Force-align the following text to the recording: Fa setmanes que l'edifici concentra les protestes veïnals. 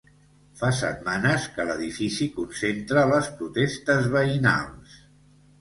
Fa 0.61 0.69
setmanes 0.77 1.45
que 1.57 1.67
l'edifici 1.67 2.29
concentra 2.39 3.05
les 3.13 3.31
protestes 3.43 4.11
veïnals. 4.17 5.01